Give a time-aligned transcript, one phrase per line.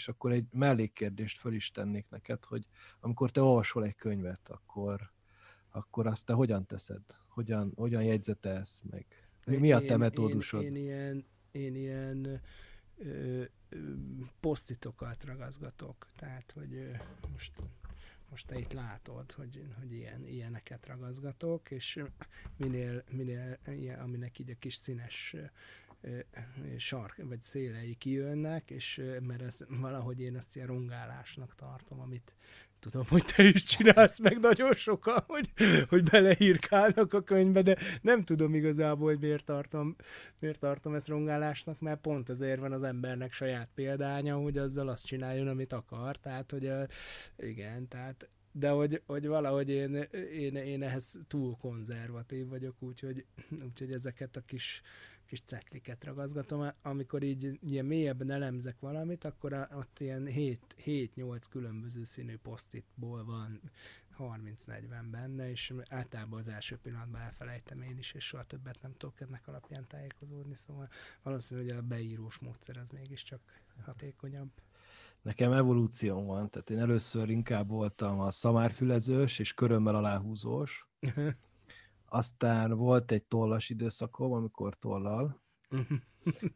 [0.00, 2.66] És akkor egy mellékkérdést föl is tennék neked, hogy
[3.00, 5.12] amikor te olvasol egy könyvet, akkor,
[5.70, 7.02] akkor azt te hogyan teszed?
[7.28, 9.06] Hogyan, hogyan jegyzetelsz meg?
[9.46, 10.62] Mi a te metódusod?
[10.62, 12.40] Én, én, ilyen, én ilyen
[12.96, 13.78] ö, ö,
[14.40, 16.90] posztitokat ragazgatok, tehát hogy ö,
[17.32, 17.52] most
[18.30, 22.02] most te itt látod, hogy, hogy ilyen, ilyeneket ragazgatok, és
[22.56, 25.36] minél, minél ilyen, aminek így a kis színes
[26.76, 32.34] sark, vagy szélei kijönnek, és mert ez, valahogy én ezt ilyen rongálásnak tartom, amit
[32.80, 35.50] tudom, hogy te is csinálsz meg nagyon sokan, hogy,
[35.88, 39.96] hogy beleírkálnak a könyvbe, de nem tudom igazából, hogy miért tartom,
[40.38, 45.06] miért tartom ezt rongálásnak, mert pont ezért van az embernek saját példánya, hogy azzal azt
[45.06, 46.72] csináljon, amit akar, tehát, hogy
[47.36, 49.94] igen, tehát de hogy, hogy valahogy én,
[50.32, 53.24] én, én ehhez túl konzervatív vagyok, úgyhogy,
[53.66, 54.82] úgyhogy ezeket a kis
[55.30, 62.36] kis cetliket ragazgatom, amikor így ilyen mélyebben elemzek valamit, akkor ott ilyen 7-8 különböző színű
[62.36, 63.60] posztitból van
[64.18, 69.20] 30-40 benne, és általában az első pillanatban elfelejtem én is, és soha többet nem tudok
[69.20, 70.88] ennek alapján tájékozódni, szóval
[71.22, 73.40] valószínű, hogy a beírós módszer az mégiscsak
[73.84, 74.50] hatékonyabb.
[75.22, 80.88] Nekem evolúció van, tehát én először inkább voltam a szamárfülezős és körömmel aláhúzós,
[82.12, 85.40] aztán volt egy tollas időszakom, amikor tollal,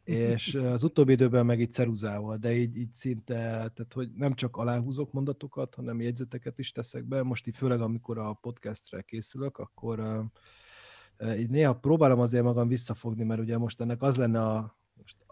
[0.04, 4.56] és az utóbbi időben meg így ceruzával, de így, így szinte, tehát hogy nem csak
[4.56, 7.22] aláhúzok mondatokat, hanem jegyzeteket is teszek be.
[7.22, 10.00] Most így főleg, amikor a podcastre készülök, akkor
[11.18, 14.78] uh, így néha próbálom azért magam visszafogni, mert ugye most ennek az lenne a,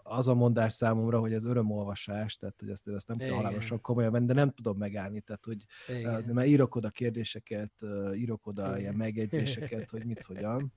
[0.03, 4.11] az a mondás számomra, hogy ez örömolvasás, tehát hogy ezt, ezt nem kell halálosan komolyan
[4.11, 5.65] venni, de nem tudom megállni, tehát hogy
[6.05, 7.73] az, mert írok oda kérdéseket,
[8.15, 8.79] írok oda Igen.
[8.79, 10.73] ilyen megjegyzéseket, hogy mit, hogyan.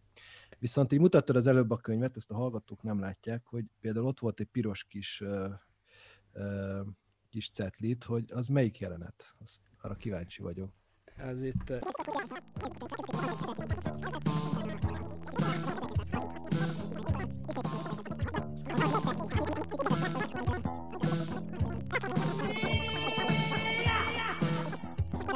[0.59, 4.21] Viszont így mutattad az előbb a könyvet, ezt a hallgatók nem látják, hogy például ott
[4.21, 5.49] volt egy piros kis uh,
[6.35, 6.87] uh,
[7.29, 9.35] kis cetlit, hogy az melyik jelenet?
[9.39, 10.73] Azt, arra kíváncsi vagyok.
[11.19, 11.71] Az itt...
[11.71, 11.79] Uh...